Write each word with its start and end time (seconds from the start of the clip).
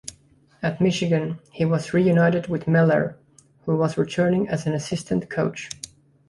At 0.63 0.81
Michigan, 0.81 1.37
he 1.51 1.63
was 1.63 1.93
reunited 1.93 2.47
with 2.47 2.67
Moeller, 2.67 3.19
who 3.67 3.75
was 3.77 3.99
returning 3.99 4.47
as 4.49 4.65
an 4.65 4.73
assistant 4.73 5.29
coach. 5.29 5.69